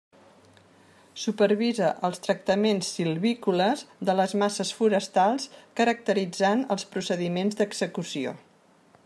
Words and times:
Supervisa 1.23 1.89
els 2.09 2.21
tractaments 2.27 2.89
silvícoles 2.95 3.85
de 4.11 4.17
les 4.21 4.35
masses 4.45 4.73
forestals 4.79 5.47
caracteritzant 5.83 6.67
els 6.77 6.89
procediments 6.97 7.61
d'execució. 7.63 8.35